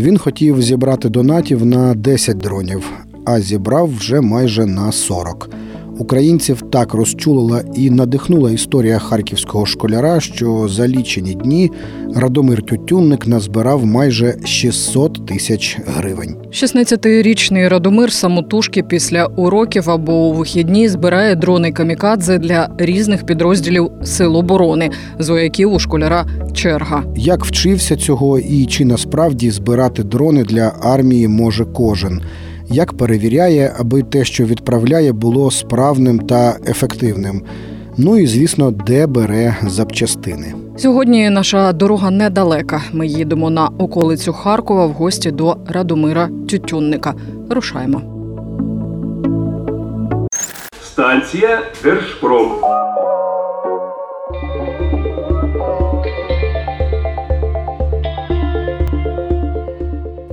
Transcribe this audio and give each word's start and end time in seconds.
Він 0.00 0.18
хотів 0.18 0.62
зібрати 0.62 1.08
донатів 1.08 1.66
на 1.66 1.94
10 1.94 2.36
дронів, 2.36 2.90
а 3.24 3.40
зібрав 3.40 3.96
вже 3.96 4.20
майже 4.20 4.66
на 4.66 4.92
40. 4.92 5.50
Українців 6.00 6.62
так 6.72 6.94
розчулила 6.94 7.62
і 7.74 7.90
надихнула 7.90 8.50
історія 8.50 8.98
харківського 8.98 9.66
школяра, 9.66 10.20
що 10.20 10.68
за 10.68 10.88
лічені 10.88 11.34
дні 11.34 11.70
Радомир 12.14 12.62
Тютюнник 12.62 13.26
назбирав 13.26 13.86
майже 13.86 14.34
600 14.44 15.26
тисяч 15.26 15.78
гривень. 15.86 16.36
16-річний 16.52 17.68
Радомир 17.68 18.12
самотужки 18.12 18.82
після 18.82 19.26
уроків 19.26 19.90
або 19.90 20.12
у 20.12 20.32
вихідні 20.32 20.88
збирає 20.88 21.34
дрони 21.34 21.72
камікадзе 21.72 22.38
для 22.38 22.70
різних 22.78 23.26
підрозділів 23.26 23.90
сил 24.04 24.36
оборони, 24.36 24.90
з 25.18 25.28
вояків 25.28 25.72
у 25.72 25.78
школяра 25.78 26.26
черга. 26.54 27.04
Як 27.16 27.44
вчився 27.44 27.96
цього 27.96 28.38
і 28.38 28.66
чи 28.66 28.84
насправді 28.84 29.50
збирати 29.50 30.02
дрони 30.02 30.44
для 30.44 30.72
армії 30.82 31.28
може 31.28 31.64
кожен? 31.64 32.22
Як 32.72 32.92
перевіряє, 32.92 33.74
аби 33.78 34.02
те, 34.02 34.24
що 34.24 34.44
відправляє, 34.44 35.12
було 35.12 35.50
справним 35.50 36.18
та 36.18 36.56
ефективним? 36.66 37.42
Ну 37.96 38.18
і 38.18 38.26
звісно, 38.26 38.70
де 38.70 39.06
бере 39.06 39.56
запчастини. 39.66 40.54
Сьогодні 40.76 41.30
наша 41.30 41.72
дорога 41.72 42.10
недалека. 42.10 42.82
Ми 42.92 43.06
їдемо 43.06 43.50
на 43.50 43.68
околицю 43.78 44.32
Харкова 44.32 44.86
в 44.86 44.92
гості 44.92 45.30
до 45.30 45.56
Радомира 45.66 46.28
Тютюнника. 46.48 47.14
Рушаємо. 47.50 48.02
Станція 50.82 51.62
Держпром. 51.84 52.50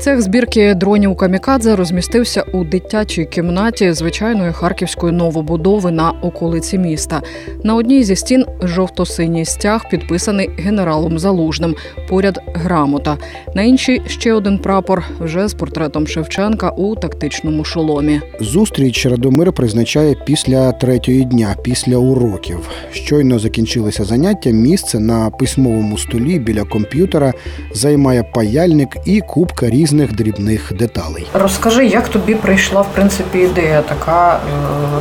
Цех 0.08 0.22
збірки 0.22 0.74
дронів 0.74 1.16
камікадзе 1.16 1.76
розмістився 1.76 2.42
у 2.42 2.64
дитячій 2.64 3.26
кімнаті 3.26 3.94
звичайної 3.94 4.52
харківської 4.52 5.14
новобудови 5.14 5.92
на 5.92 6.12
околиці 6.12 6.78
міста. 6.78 7.22
На 7.64 7.76
одній 7.76 8.04
зі 8.04 8.16
стін 8.16 8.46
жовто-синій 8.62 9.46
стяг 9.46 9.90
підписаний 9.90 10.50
генералом 10.58 11.20
Залужним. 11.20 11.76
Поряд 12.10 12.40
грамота. 12.54 13.18
На 13.56 13.62
іншій 13.62 14.02
ще 14.08 14.34
один 14.34 14.58
прапор 14.58 15.04
вже 15.20 15.48
з 15.48 15.54
портретом 15.54 16.08
Шевченка 16.08 16.70
у 16.70 16.96
тактичному 16.96 17.64
шоломі. 17.64 18.22
Зустріч 18.40 19.06
Радомир 19.06 19.54
призначає 19.54 20.16
після 20.26 20.72
третьої 20.72 21.24
дня, 21.24 21.56
після 21.64 21.98
уроків. 21.98 22.70
Щойно 22.92 23.40
закінчилися 23.40 24.04
заняття. 24.04 24.50
Місце 24.50 25.00
на 25.00 25.30
письмовому 25.30 25.98
столі 25.98 26.40
біля 26.40 26.64
комп'ютера 26.64 27.34
займає 27.74 28.24
паяльник 28.24 28.98
і 29.06 29.20
купка 29.20 29.70
різних 29.70 29.97
дрібних 30.06 30.74
деталей. 30.74 31.28
Розкажи, 31.34 31.86
як 31.86 32.08
тобі 32.08 32.36
прийшла 32.36 32.82
в 32.82 32.88
принципі 32.88 33.40
ідея 33.40 33.82
така 33.82 34.34
е, 34.34 34.40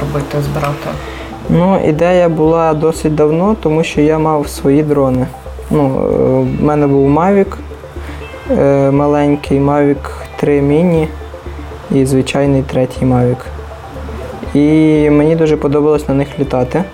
робити, 0.01 0.39
збирати? 0.43 0.89
Ну, 1.51 1.89
ідея 1.89 2.29
була 2.29 2.75
досить 2.75 3.15
давно, 3.15 3.57
тому 3.63 3.85
що 3.85 4.01
я 4.01 4.19
мав 4.19 4.49
свої 4.49 4.83
дрони. 4.83 5.27
Ну, 5.71 5.85
е, 5.85 6.61
в 6.61 6.65
мене 6.65 6.87
був 6.87 7.11
Mavic 7.11 7.47
е, 8.51 8.91
маленький, 8.91 9.61
Mavic 9.61 9.97
3 10.37 10.61
Mini 10.61 11.07
і 11.91 12.07
звичайний 12.07 12.63
третій 12.63 13.05
Mavic. 13.05 13.37
І 14.55 15.11
мені 15.11 15.37
дуже 15.37 15.57
подобалось 15.57 16.09
на 16.09 16.15
них 16.15 16.29
літати. 16.39 16.85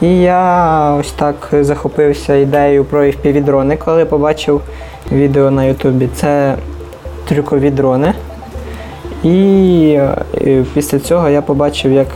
І 0.00 0.20
я 0.20 0.92
ось 1.00 1.12
так 1.12 1.48
захопився 1.60 2.36
ідеєю 2.36 2.84
про 2.84 3.04
FPV-дрони, 3.04 3.76
коли 3.76 4.04
побачив 4.04 4.60
відео 5.12 5.50
на 5.50 5.64
Ютубі. 5.64 6.08
Це 6.14 6.54
трюкові 7.28 7.70
дрони. 7.70 8.14
І 9.22 9.98
е, 10.34 10.64
після 10.74 10.98
цього 10.98 11.28
я 11.28 11.42
побачив, 11.42 11.92
як 11.92 12.08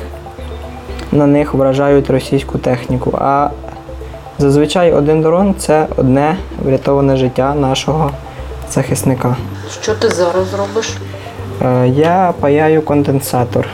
на 1.12 1.26
них 1.26 1.54
вражають 1.54 2.10
російську 2.10 2.58
техніку. 2.58 3.18
А 3.20 3.50
зазвичай 4.38 4.92
один 4.92 5.22
дрон 5.22 5.54
це 5.58 5.86
одне 5.96 6.36
врятоване 6.64 7.16
життя 7.16 7.54
нашого 7.54 8.10
захисника. 8.70 9.36
Що 9.82 9.94
ти 9.94 10.08
зараз 10.08 10.54
робиш? 10.54 10.96
Е, 11.62 11.88
Я 11.88 12.34
паяю 12.40 12.82
конденсатор. 12.82 13.66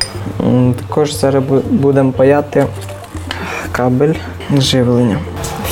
Також 0.80 1.14
зараз 1.14 1.44
будемо 1.70 2.12
паяти 2.12 2.66
кабель 3.72 4.14
живлення. 4.58 5.18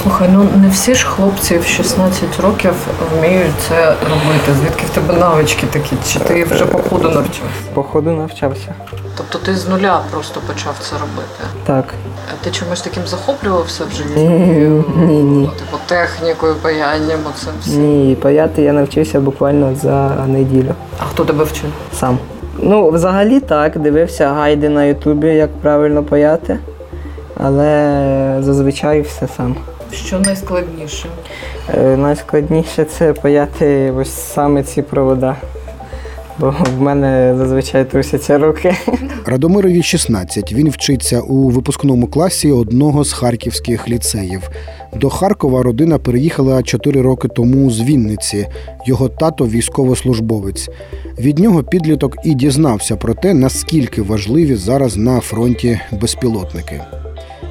Слухай, 0.04 0.28
ну 0.32 0.48
не 0.62 0.68
всі 0.68 0.94
ж 0.94 1.06
хлопці 1.06 1.58
в 1.58 1.64
16 1.66 2.40
років 2.40 2.74
вміють 3.18 3.52
це 3.68 3.86
робити. 3.86 4.52
Звідки 4.60 4.84
в 4.86 4.90
тебе 4.90 5.14
навички 5.14 5.66
такі? 5.66 5.96
Чи 6.12 6.18
ти 6.18 6.44
вже 6.44 6.66
по 6.66 6.78
ходу 6.78 7.10
навчився? 7.10 7.42
Походу 7.74 8.10
навчався. 8.10 8.74
Тобто 9.16 9.38
ти 9.38 9.56
з 9.56 9.68
нуля 9.68 10.00
просто 10.10 10.40
почав 10.46 10.74
це 10.80 10.92
робити. 10.92 11.44
Так. 11.66 11.84
А 12.32 12.44
ти 12.44 12.50
чимось 12.50 12.82
таким 12.82 13.02
захоплювався 13.06 13.84
в 13.84 13.96
житті? 13.96 14.18
Ні, 14.20 14.82
ні, 14.96 15.22
ні. 15.22 15.46
Типу 15.46 15.76
технікою, 15.86 16.54
паянням, 16.54 17.20
оце 17.30 17.46
все. 17.60 17.76
Ні, 17.76 18.14
паяти 18.22 18.62
я 18.62 18.72
навчився 18.72 19.20
буквально 19.20 19.74
за 19.82 20.08
неділю. 20.26 20.74
А 20.98 21.04
хто 21.04 21.24
тебе 21.24 21.44
вчив? 21.44 21.70
Сам. 22.00 22.18
Ну, 22.58 22.90
взагалі 22.90 23.40
так, 23.40 23.78
дивився 23.78 24.28
гайди 24.28 24.68
на 24.68 24.84
Ютубі, 24.84 25.26
як 25.26 25.50
правильно 25.60 26.02
паяти, 26.02 26.58
але 27.36 28.36
зазвичай 28.40 29.00
все 29.00 29.28
сам. 29.36 29.56
Що 29.94 30.20
найскладніше? 30.20 31.08
Е, 31.74 31.96
Найскладніше 31.96 32.84
це 32.84 33.12
паяти 33.12 33.90
ось 33.90 34.12
саме 34.12 34.62
ці 34.62 34.82
провода. 34.82 35.36
Бо 36.38 36.54
в 36.78 36.82
мене 36.82 37.34
зазвичай 37.38 37.84
трусяться 37.84 38.38
руки. 38.38 38.74
Радомирові 39.26 39.82
16. 39.82 40.52
Він 40.52 40.70
вчиться 40.70 41.20
у 41.20 41.48
випускному 41.48 42.06
класі 42.06 42.52
одного 42.52 43.04
з 43.04 43.12
харківських 43.12 43.88
ліцеїв. 43.88 44.48
До 44.94 45.10
Харкова 45.10 45.62
родина 45.62 45.98
переїхала 45.98 46.62
4 46.62 47.02
роки 47.02 47.28
тому 47.28 47.70
з 47.70 47.82
Вінниці. 47.82 48.46
Його 48.86 49.08
тато 49.08 49.46
військовослужбовець. 49.46 50.68
Від 51.18 51.38
нього 51.38 51.62
підліток 51.62 52.16
і 52.24 52.34
дізнався 52.34 52.96
про 52.96 53.14
те, 53.14 53.34
наскільки 53.34 54.02
важливі 54.02 54.54
зараз 54.54 54.96
на 54.96 55.20
фронті 55.20 55.80
безпілотники. 56.00 56.80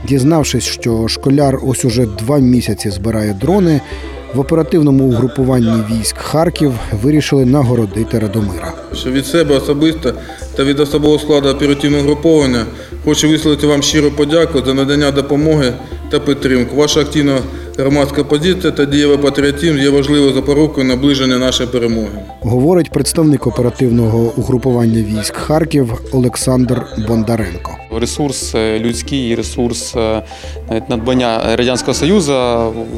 Дізнавшись, 0.07 0.63
що 0.63 1.07
школяр 1.07 1.59
ось 1.63 1.85
уже 1.85 2.05
два 2.05 2.37
місяці 2.39 2.89
збирає 2.89 3.33
дрони, 3.33 3.81
в 4.33 4.39
оперативному 4.39 5.03
угрупуванні 5.03 5.83
військ 5.91 6.17
Харків 6.17 6.73
вирішили 7.03 7.45
нагородити 7.45 8.19
Радомира. 8.19 8.73
що 8.93 9.11
від 9.11 9.25
себе 9.25 9.55
особисто 9.55 10.13
та 10.55 10.63
від 10.63 10.79
особового 10.79 11.19
складу 11.19 11.49
оперативного 11.49 12.03
груповання 12.03 12.65
хочу 13.05 13.29
висловити 13.29 13.67
вам 13.67 13.81
щиру 13.81 14.11
подяку 14.11 14.61
за 14.65 14.73
надання 14.73 15.11
допомоги 15.11 15.73
та 16.09 16.19
підтримку. 16.19 16.75
Ваша 16.75 16.99
активна 16.99 17.39
громадська 17.77 18.23
позиція 18.23 18.71
та 18.71 18.85
дієвий 18.85 19.17
патріотизм 19.17 19.77
є 19.77 19.89
важливою 19.89 20.33
запорукою 20.33 20.87
наближення 20.87 21.37
нашої 21.37 21.69
перемоги. 21.69 22.19
говорить 22.41 22.91
представник 22.91 23.47
оперативного 23.47 24.33
угрупування 24.37 25.01
військ 25.01 25.35
Харків 25.35 25.93
Олександр 26.11 26.81
Бондаренко. 27.07 27.71
Ресурс 27.99 28.55
е, 28.55 28.79
людський, 28.79 29.35
ресурс 29.35 29.95
е, 29.95 30.23
навіть 30.69 30.89
надбання 30.89 31.55
Радянського 31.55 31.93
Союзу 31.93 32.33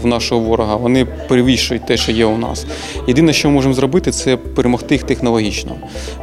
в 0.01 0.05
нашого 0.05 0.41
ворога, 0.41 0.75
вони 0.75 1.05
перевищують 1.05 1.85
те, 1.85 1.97
що 1.97 2.11
є 2.11 2.25
у 2.25 2.37
нас. 2.37 2.65
Єдине, 3.07 3.33
що 3.33 3.47
ми 3.47 3.53
можемо 3.53 3.73
зробити, 3.73 4.11
це 4.11 4.37
перемогти 4.37 4.95
їх 4.95 5.03
технологічно. 5.03 5.71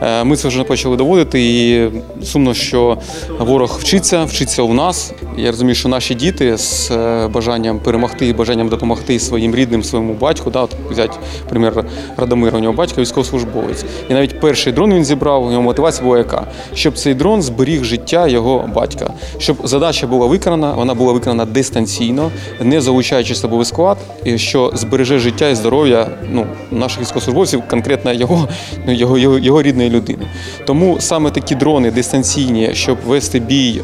Е, 0.03 0.25
Ми 0.25 0.37
це 0.37 0.49
вже 0.49 0.65
почали 0.65 0.97
доводити, 0.97 1.43
і 1.43 1.91
сумно, 2.25 2.55
що 2.55 2.99
ворог 3.39 3.79
вчиться, 3.81 4.25
вчиться 4.25 4.63
у 4.63 4.75
нас. 4.75 5.13
Я 5.37 5.51
розумію, 5.51 5.75
що 5.75 5.89
наші 5.89 6.15
діти 6.15 6.57
з 6.57 6.91
бажанням 7.33 7.79
перемогти 7.79 8.33
бажанням 8.33 8.69
допомогти 8.69 9.19
своїм 9.19 9.55
рідним, 9.55 9.85
своєму 9.85 10.15
батьку, 10.15 10.51
да, 10.51 10.61
от 10.61 10.75
взяти, 10.91 11.19
примір 11.49 11.85
Радомира, 12.17 12.59
у 12.59 12.61
нього 12.61 12.75
батько 12.75 13.01
військовослужбовець. 13.01 13.85
І 14.11 14.15
навіть 14.15 14.41
перший 14.41 14.73
дрон 14.73 14.95
він 14.95 15.05
зібрав, 15.05 15.45
у 15.45 15.51
нього 15.51 15.63
мотивація 15.63 16.05
була 16.05 16.19
яка? 16.19 16.47
Щоб 16.75 16.99
цей 16.99 17.15
дрон 17.15 17.43
зберіг 17.43 17.85
життя 17.85 18.29
його 18.29 18.62
батька. 18.67 19.11
Щоб 19.39 19.57
задача 19.65 20.07
була 20.07 20.27
виконана, 20.27 20.73
вона 20.73 20.95
була 20.95 21.13
виконана 21.13 21.45
дистанційно, 21.45 22.31
не 22.61 22.81
залучаючи 22.81 23.33
особовий 23.33 23.67
склад, 23.67 23.99
що 24.37 24.73
збереже 24.75 25.19
життя 25.19 25.49
і 25.49 25.55
здоров'я 25.55 26.07
ну, 26.31 26.47
наших 26.71 27.01
військовослужбовців, 27.01 27.63
конкретно 27.71 28.13
його, 28.13 28.49
ну, 28.87 28.93
його, 28.93 29.19
його, 29.19 29.39
його 29.39 29.63
рідної 29.63 29.91
людини. 29.91 30.27
Тому 30.67 30.97
саме 31.01 31.31
такі 31.31 31.55
дрони 31.55 31.91
дистанційні, 31.91 32.71
щоб 32.73 32.99
вести 33.07 33.41
бій, 33.41 33.83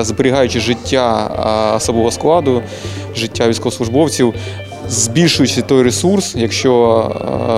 зберігаючи 0.00 0.60
життя 0.60 1.30
особового 1.76 2.10
складу, 2.10 2.62
життя 3.14 3.48
військовослужбовців, 3.48 4.34
збільшуючи 4.88 5.62
той 5.62 5.82
ресурс, 5.82 6.34
якщо 6.38 6.72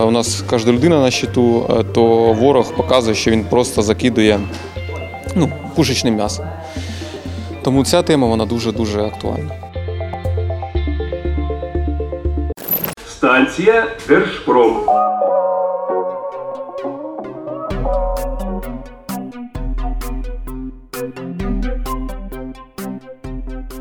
у 0.09 0.11
нас 0.11 0.45
кожна 0.51 0.73
людина 0.73 1.01
на 1.01 1.11
щиту, 1.11 1.67
е, 1.71 1.85
то 1.95 2.07
ворог 2.33 2.73
показує, 2.77 3.15
що 3.15 3.31
він 3.31 3.45
просто 3.45 3.83
закидує 3.83 4.41
ну, 5.35 5.49
пушечним 5.77 6.15
м'ясом. 6.15 6.47
Тому 7.63 7.85
ця 7.85 8.03
тема 8.03 8.27
вона 8.27 8.47
дуже-дуже 8.47 9.01
актуальна. 9.01 9.51
Станція 13.09 13.87
Держпром. 14.09 14.87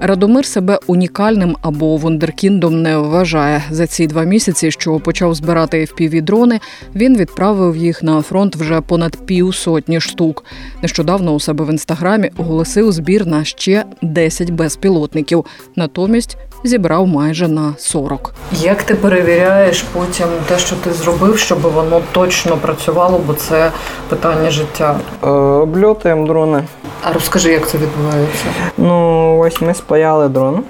Радомир 0.07 0.45
себе 0.45 0.79
унікальним 0.87 1.57
або 1.61 1.97
вундеркіндом 1.97 2.81
не 2.81 2.97
вважає. 2.97 3.63
За 3.69 3.87
ці 3.87 4.07
два 4.07 4.23
місяці, 4.23 4.71
що 4.71 4.99
почав 4.99 5.35
збирати 5.35 5.81
fpv 5.81 6.21
дрони, 6.21 6.59
він 6.95 7.17
відправив 7.17 7.75
їх 7.75 8.03
на 8.03 8.21
фронт 8.21 8.55
вже 8.55 8.81
понад 8.81 9.25
півсотні 9.25 10.01
штук. 10.01 10.45
Нещодавно 10.81 11.33
у 11.33 11.39
себе 11.39 11.65
в 11.65 11.69
інстаграмі 11.69 12.31
оголосив 12.37 12.91
збір 12.91 13.27
на 13.27 13.43
ще 13.43 13.85
10 14.01 14.49
безпілотників. 14.49 15.45
Натомість 15.75 16.37
зібрав 16.63 17.07
майже 17.07 17.47
на 17.47 17.73
40. 17.77 18.33
Як 18.51 18.83
ти 18.83 18.95
перевіряєш 18.95 19.81
потім 19.81 20.25
те, 20.47 20.59
що 20.59 20.75
ти 20.75 20.91
зробив, 20.93 21.37
щоб 21.39 21.61
воно 21.61 22.01
точно 22.11 22.57
працювало, 22.57 23.21
бо 23.27 23.33
це 23.33 23.71
питання 24.09 24.49
життя. 24.51 24.95
Е, 25.23 25.27
обльотуємо 25.29 26.27
дрони. 26.27 26.63
А 27.03 27.13
розкажи, 27.13 27.51
як 27.51 27.67
це 27.69 27.77
відбувається? 27.77 28.45
Ну, 28.77 29.37
ось 29.39 29.61
ми 29.61 29.73
спаяли 29.73 30.29
дрон, 30.29 30.63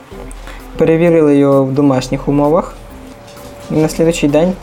перевірили 0.77 1.35
його 1.37 1.63
в 1.65 1.71
домашніх 1.71 2.27
умовах. 2.27 2.73
І 3.71 3.73
на 3.73 3.89
слідчий 3.89 4.29
день 4.29 4.53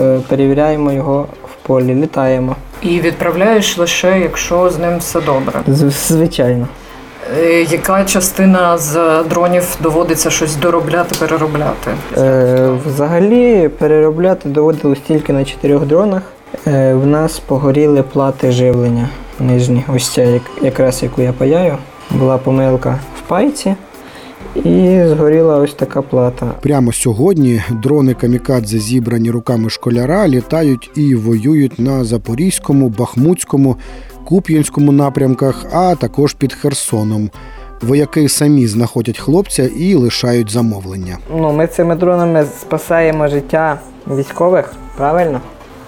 е, 0.00 0.20
перевіряємо 0.28 0.92
його 0.92 1.26
в 1.44 1.66
полі, 1.66 1.94
літаємо. 1.94 2.56
І 2.82 3.00
відправляєш 3.00 3.78
лише, 3.78 4.20
якщо 4.20 4.70
з 4.70 4.78
ним 4.78 4.98
все 4.98 5.20
добре. 5.20 5.60
З- 5.68 5.90
Звичайно. 6.08 6.68
Е, 7.38 7.62
Яка 7.62 8.04
частина 8.04 8.78
з 8.78 9.22
дронів 9.30 9.76
доводиться 9.82 10.30
щось 10.30 10.56
доробляти, 10.56 11.14
переробляти? 11.18 11.90
Е, 12.16 12.70
взагалі 12.86 13.68
переробляти 13.68 14.48
доводилось 14.48 14.98
тільки 15.06 15.32
на 15.32 15.44
чотирьох 15.44 15.86
дронах. 15.86 16.22
Е, 16.66 16.94
в 16.94 17.06
нас 17.06 17.38
погоріли 17.38 18.02
плати 18.02 18.52
живлення 18.52 19.08
нижні. 19.40 19.84
Ось 19.94 20.08
ця, 20.08 20.22
як, 20.22 20.42
якраз 20.62 21.02
яку 21.02 21.22
я 21.22 21.32
паяю. 21.32 21.76
Була 22.10 22.38
помилка 22.38 22.98
в 23.18 23.28
пайці 23.28 23.74
і 24.54 25.02
згоріла 25.08 25.58
ось 25.58 25.74
така 25.74 26.02
плата. 26.02 26.46
Прямо 26.60 26.92
сьогодні 26.92 27.62
дрони 27.82 28.14
камікадзе, 28.14 28.78
зібрані 28.78 29.30
руками 29.30 29.70
школяра, 29.70 30.28
літають 30.28 30.90
і 30.94 31.14
воюють 31.14 31.78
на 31.78 32.04
Запорізькому, 32.04 32.88
Бахмутському, 32.88 33.76
Куп'янському 34.24 34.92
напрямках, 34.92 35.66
а 35.72 35.94
також 35.94 36.34
під 36.34 36.52
Херсоном. 36.52 37.30
Вояки 37.82 38.28
самі 38.28 38.66
знаходять 38.66 39.18
хлопця 39.18 39.62
і 39.76 39.94
лишають 39.94 40.50
замовлення. 40.50 41.18
Ну, 41.36 41.52
ми 41.52 41.66
цими 41.66 41.94
дронами 41.96 42.44
спасаємо 42.60 43.28
життя 43.28 43.78
військових, 44.06 44.72
правильно? 44.96 45.40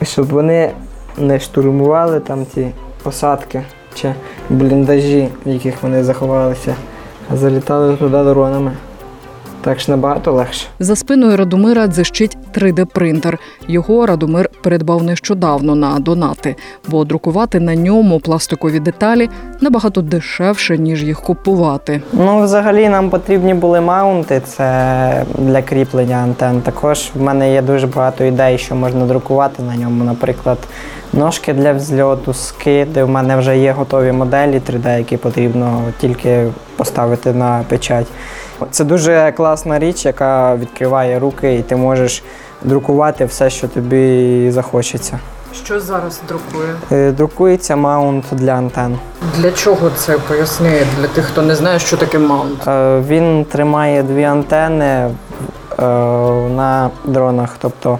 Щоб 0.03 0.27
вони 0.27 0.71
не 1.19 1.41
штурмували 1.41 2.21
там 2.21 2.47
ті 2.55 2.67
посадки 3.03 3.63
чи 3.95 4.15
бліндажі, 4.51 5.29
в 5.47 5.49
яких 5.49 5.83
вони 5.83 6.05
заховалися, 6.05 6.75
а 7.33 7.37
залітали 7.37 7.97
туди 7.97 8.25
дронами. 8.25 8.73
Так 9.65 9.81
ж 9.81 9.91
набагато 9.91 10.33
легше. 10.33 10.67
За 10.79 10.97
спиною 10.97 11.37
Радомира 11.37 11.87
дзищить 11.87 12.37
3D-принтер. 12.55 13.39
Його 13.69 14.07
Радомир 14.07 14.51
придбав 14.63 15.03
нещодавно 15.03 15.75
на 15.75 15.99
донати, 15.99 16.57
бо 16.89 17.05
друкувати 17.05 17.61
на 17.61 17.75
ньому 17.75 18.21
пластикові 18.21 18.81
деталі 18.81 19.31
набагато 19.61 20.03
дешевше, 20.03 20.79
ніж 20.79 21.03
їх 21.05 21.21
купувати. 21.21 22.03
Ну, 22.13 22.43
взагалі 22.43 22.89
нам 22.89 23.11
потрібні 23.11 23.55
були 23.55 23.81
маунти, 23.81 24.43
це 24.45 25.25
для 25.39 25.63
кріплення 25.63 26.17
антен. 26.17 26.61
Також 26.61 27.11
в 27.15 27.23
мене 27.23 27.53
є 27.53 27.63
дуже 27.63 27.87
багато 27.87 28.25
ідей, 28.25 28.59
що 28.59 28.75
можна 28.75 29.07
друкувати 29.07 29.63
на 29.63 29.77
ньому. 29.77 30.05
Наприклад, 30.05 30.59
ножки 31.13 31.53
для 31.53 31.73
взльоту, 31.73 32.35
скиди. 32.35 33.03
У 33.03 33.09
мене 33.09 33.37
вже 33.37 33.59
є 33.59 33.73
готові 33.73 34.13
моделі 34.13 34.61
3D, 34.71 34.99
які 34.99 35.17
потрібно 35.17 35.83
тільки 36.01 36.47
поставити 36.77 37.33
на 37.33 37.65
печать. 37.69 38.07
Це 38.71 38.85
дуже 38.85 39.33
класна 39.37 39.79
річ, 39.79 40.05
яка 40.05 40.57
відкриває 40.57 41.19
руки, 41.19 41.55
і 41.55 41.63
ти 41.63 41.77
можеш 41.77 42.23
друкувати 42.63 43.25
все, 43.25 43.51
що 43.51 43.69
тобі 43.69 44.51
захочеться. 44.51 45.19
Що 45.65 45.81
зараз 45.81 46.21
друкує? 46.29 46.75
Е, 46.93 47.13
Друкується 47.13 47.77
маунт 47.77 48.25
для 48.33 48.53
антен. 48.53 48.99
Для 49.37 49.51
чого 49.53 49.91
це 49.97 50.19
поясни 50.19 50.83
для 51.01 51.07
тих, 51.07 51.25
хто 51.25 51.43
не 51.43 51.55
знає, 51.55 51.79
що 51.79 51.97
таке 51.97 52.19
маунт? 52.19 52.69
Е, 52.69 53.01
Він 53.09 53.45
тримає 53.45 54.03
дві 54.03 54.25
антени 54.25 54.85
е, 54.85 55.11
на 56.57 56.91
дронах, 57.05 57.57
тобто 57.61 57.99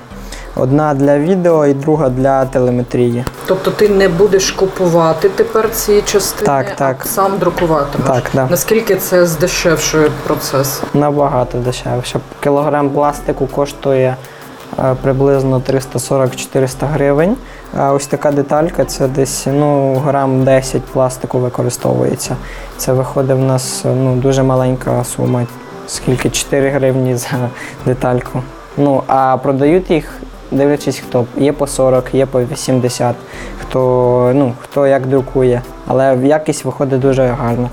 одна 0.57 0.95
для 0.95 1.19
відео 1.19 1.67
і 1.67 1.75
друга 1.75 2.09
для 2.09 2.45
телеметрії. 2.45 3.25
Тобто 3.47 3.71
ти 3.71 3.89
не 3.89 4.09
будеш 4.09 4.51
купувати 4.51 5.29
тепер 5.29 5.71
ці 5.71 6.03
частини, 6.03 6.47
Так, 6.47 6.77
так. 6.77 6.97
а 7.03 7.05
сам 7.05 7.39
друкуватимеш. 7.39 8.09
Так, 8.09 8.31
да. 8.35 8.47
Наскільки 8.51 8.97
це 8.97 9.27
здешевшує 9.27 10.11
процес? 10.27 10.83
Набагато 10.95 11.59
дешевше. 11.59 12.21
Кілограм 12.43 12.91
пластику 12.91 13.47
коштує 13.47 14.17
е, 14.79 14.97
приблизно 15.03 15.63
340-400 15.71 16.67
гривень. 16.81 17.37
А 17.79 17.93
ось 17.93 18.07
така 18.07 18.33
деталька 18.33 18.85
це 18.85 19.09
десь 19.09 19.47
ну, 19.47 19.95
грам 19.95 20.45
10 20.45 20.83
пластику 20.83 21.39
використовується. 21.39 22.37
Це 22.77 22.93
виходить 22.93 23.37
в 23.37 23.41
нас 23.41 23.83
ну, 23.85 24.15
дуже 24.17 24.43
маленька 24.43 25.05
сума, 25.05 25.47
скільки 25.87 26.31
4 26.31 26.71
гривні 26.71 27.17
за 27.17 27.29
детальку. 27.87 28.43
Ну, 28.77 29.03
а 29.07 29.37
продають 29.37 29.91
їх, 29.91 30.13
дивлячись 30.53 30.99
хто. 30.99 31.25
Є 31.37 31.53
по 31.53 31.67
40, 31.67 32.15
є 32.15 32.27
по 32.27 32.43
80, 32.43 33.17
хто, 33.61 34.33
ну, 34.35 34.53
хто 34.61 34.87
як 34.87 35.07
друкує. 35.07 35.63
Але 35.87 36.19
якість 36.25 36.65
виходить 36.65 37.01
дуже 37.01 37.27
гарна. 37.27 37.69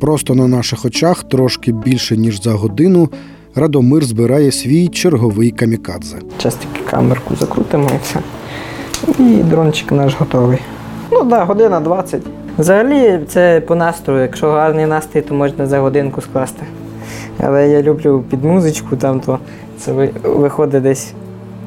Просто 0.00 0.34
на 0.34 0.48
наших 0.48 0.84
очах, 0.84 1.22
трошки 1.24 1.72
більше 1.72 2.16
ніж 2.16 2.42
за 2.42 2.52
годину, 2.52 3.08
Радомир 3.54 4.04
збирає 4.04 4.52
свій 4.52 4.88
черговий 4.88 5.50
камікадзе. 5.50 6.16
Зараз 6.38 6.54
тільки 6.54 6.90
камерку 6.90 7.36
закрутимо 7.36 7.90
і 7.94 7.98
все. 8.02 8.20
І 9.18 9.42
дрончик 9.42 9.92
наш 9.92 10.14
готовий. 10.14 10.58
Ну 11.10 11.18
так, 11.18 11.28
да, 11.28 11.44
година 11.44 11.80
20. 11.80 12.22
Взагалі, 12.58 13.20
це 13.28 13.62
по 13.66 13.74
настрою. 13.74 14.22
Якщо 14.22 14.50
гарний 14.50 14.86
настрій, 14.86 15.20
то 15.20 15.34
можна 15.34 15.66
за 15.66 15.78
годинку 15.78 16.20
скласти. 16.20 16.62
Але 17.44 17.68
я 17.68 17.82
люблю 17.82 18.24
під 18.30 18.44
музичку, 18.44 18.96
там 18.96 19.20
то 19.20 19.38
це 19.78 19.92
виходить 20.24 20.82
десь 20.82 21.12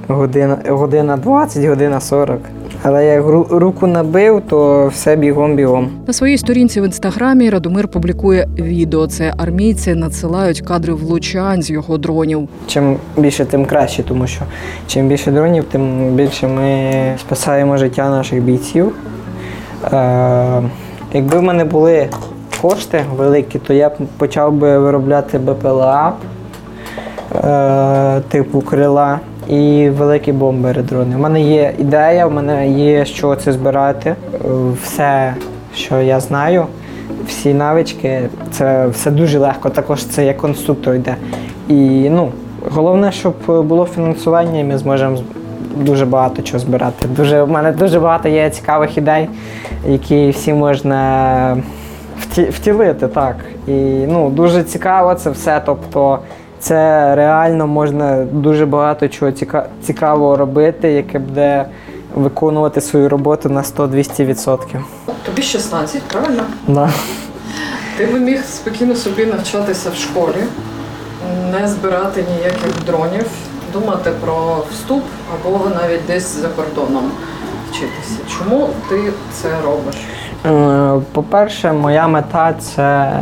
година, 0.08 0.58
година 0.70 1.17
20, 1.17 1.65
година 1.65 2.00
40. 2.01 2.39
Але 2.84 3.06
як 3.06 3.25
ру- 3.25 3.58
руку 3.60 3.88
набив, 3.88 4.41
то 4.50 4.88
все 4.88 5.15
бігом-бігом. 5.15 5.88
На 6.08 6.13
своїй 6.13 6.38
сторінці 6.38 6.82
в 6.82 6.84
інстаграмі 6.86 7.50
Радомир 7.50 7.88
публікує 7.88 8.48
відео. 8.58 9.08
Це 9.08 9.34
армійці 9.38 9.96
надсилають 9.96 10.62
кадри 10.62 10.94
влучань 10.94 11.62
з 11.62 11.70
його 11.70 11.98
дронів. 11.98 12.50
Чим 12.67 12.98
більше, 13.17 13.46
тим 13.46 13.65
краще, 13.65 14.03
тому 14.03 14.27
що 14.27 14.41
чим 14.88 15.08
більше 15.08 15.32
дронів, 15.32 15.63
тим 15.63 16.10
більше 16.15 16.48
ми 16.48 16.91
спасаємо 17.20 17.77
життя 17.77 18.10
наших 18.10 18.41
бійців. 18.44 18.91
Е, 19.93 20.62
якби 21.13 21.38
в 21.38 21.41
мене 21.41 21.65
були 21.65 22.10
кошти 22.62 23.05
великі, 23.15 23.60
то 23.60 23.74
я 23.74 23.89
б 23.89 23.93
почав 24.17 24.53
би 24.53 24.79
виробляти 24.79 25.39
БПЛА 25.39 26.13
е, 27.36 28.22
типу 28.29 28.62
крила 28.62 29.19
і 29.48 29.89
великі 29.89 30.31
бомбери 30.31 30.81
дрони. 30.81 31.15
У 31.15 31.19
мене 31.19 31.41
є 31.41 31.74
ідея, 31.77 32.27
в 32.27 32.34
мене 32.34 32.69
є 32.69 33.05
чого 33.05 33.36
це 33.36 33.51
збирати. 33.51 34.15
Все, 34.84 35.34
що 35.75 36.01
я 36.01 36.19
знаю, 36.19 36.65
всі 37.27 37.53
навички, 37.53 38.22
це 38.51 38.88
все 38.88 39.12
дуже 39.12 39.39
легко. 39.39 39.69
Також 39.69 40.05
це 40.05 40.25
як 40.25 40.38
конструктор 40.38 40.96
йде. 40.96 41.15
І 41.67 42.10
ну, 42.10 42.31
головне, 42.72 43.12
щоб 43.12 43.34
було 43.48 43.86
фінансування, 43.86 44.60
і 44.60 44.63
ми 44.63 44.77
зможемо 44.77 45.17
дуже 45.84 46.05
багато 46.05 46.41
чого 46.41 46.60
збирати. 46.60 47.07
Дуже, 47.07 47.43
в 47.43 47.50
мене 47.50 47.72
дуже 47.72 48.00
багато 48.00 48.29
є 48.29 48.50
цікавих 48.50 48.98
ідей, 48.98 49.29
які 49.88 50.29
всі 50.29 50.53
можна 50.53 51.57
вті- 52.22 52.50
втілити, 52.50 53.07
так. 53.07 53.36
І 53.67 53.72
ну, 54.07 54.29
дуже 54.29 54.63
цікаво 54.63 55.15
це 55.15 55.29
все. 55.29 55.62
Тобто, 55.65 56.19
це 56.60 56.75
реально 57.15 57.67
можна 57.67 58.25
дуже 58.31 58.65
багато 58.65 59.07
чого 59.07 59.31
ціка- 59.31 59.65
цікавого 59.84 60.36
робити, 60.38 60.91
яке 60.91 61.19
буде 61.19 61.65
виконувати 62.15 62.81
свою 62.81 63.10
роботу 63.10 63.50
на 63.50 63.62
100-200%. 63.63 64.57
Тобі 65.25 65.41
16, 65.41 66.01
правильно? 66.01 66.43
Да. 66.67 66.89
Ти 67.98 68.05
би 68.05 68.19
міг 68.19 68.43
спокійно 68.46 68.96
собі 68.96 69.25
навчатися 69.25 69.89
в 69.89 69.96
школі, 69.96 70.43
не 71.62 71.67
збирати 71.67 72.24
ніяких 72.38 72.86
дронів, 72.86 73.25
думати 73.74 74.12
про 74.21 74.63
вступ 74.71 75.03
або 75.33 75.59
навіть 75.81 76.05
десь 76.07 76.41
за 76.41 76.47
кордоном 76.47 77.12
вчитися. 77.69 78.19
Чому 78.38 78.69
ти 78.89 79.13
це 79.33 79.50
робиш? 79.65 79.95
Е, 80.45 81.01
По-перше, 81.12 81.71
моя 81.74 82.07
мета 82.07 82.53
це 82.59 83.13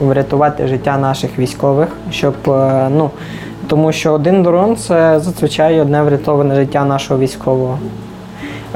врятувати 0.00 0.66
життя 0.66 0.98
наших 0.98 1.38
військових, 1.38 1.88
щоб 2.10 2.34
е, 2.48 2.88
ну, 2.90 3.10
тому 3.66 3.92
що 3.92 4.12
один 4.12 4.42
дрон 4.42 4.76
це 4.76 5.20
зазвичай 5.20 5.80
одне 5.80 6.02
врятоване 6.02 6.54
життя 6.54 6.84
нашого 6.84 7.20
військового. 7.20 7.78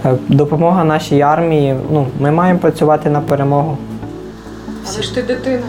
Е, 0.05 0.15
Допомога 0.29 0.85
нашій 0.85 1.21
армії. 1.21 1.77
Ну, 1.91 2.07
ми 2.21 2.31
маємо 2.31 2.59
працювати 2.59 3.11
на 3.11 3.21
перемогу. 3.21 3.77
Але 4.93 5.03
ж 5.03 5.15
ти 5.15 5.23
дитина. 5.23 5.63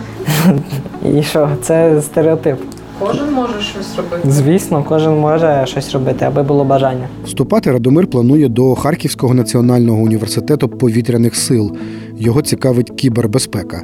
І 1.19 1.23
що, 1.23 1.49
це 1.61 2.01
стереотип. 2.01 2.59
Кожен 3.05 3.33
може 3.33 3.61
щось 3.61 3.95
робити. 3.97 4.31
Звісно, 4.31 4.85
кожен 4.89 5.19
може 5.19 5.63
щось 5.67 5.93
робити, 5.93 6.25
аби 6.25 6.43
було 6.43 6.63
бажання. 6.63 7.07
Вступати 7.25 7.71
Радомир 7.71 8.07
планує 8.07 8.49
до 8.49 8.75
Харківського 8.75 9.33
національного 9.33 10.01
університету 10.01 10.69
повітряних 10.69 11.35
сил. 11.35 11.75
Його 12.17 12.41
цікавить 12.41 12.91
кібербезпека. 12.95 13.81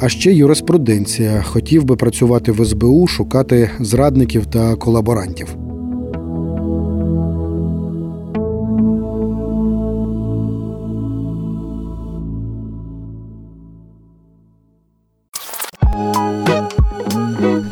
А 0.00 0.08
ще 0.08 0.32
юриспруденція. 0.32 1.42
Хотів 1.46 1.84
би 1.84 1.96
працювати 1.96 2.52
в 2.52 2.64
СБУ, 2.64 3.06
шукати 3.06 3.70
зрадників 3.80 4.46
та 4.46 4.76
колаборантів. 4.76 5.56